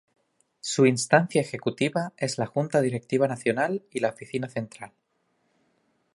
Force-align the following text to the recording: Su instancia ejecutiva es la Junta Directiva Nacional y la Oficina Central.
Su 0.61 0.87
instancia 0.87 1.39
ejecutiva 1.41 2.13
es 2.17 2.39
la 2.39 2.47
Junta 2.47 2.81
Directiva 2.81 3.27
Nacional 3.27 3.83
y 3.91 3.99
la 3.99 4.09
Oficina 4.09 4.49
Central. 4.49 4.93